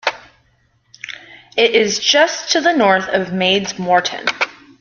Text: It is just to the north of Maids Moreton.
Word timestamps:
It 1.55 1.75
is 1.75 1.99
just 1.99 2.49
to 2.53 2.59
the 2.59 2.73
north 2.73 3.07
of 3.09 3.31
Maids 3.33 3.77
Moreton. 3.77 4.25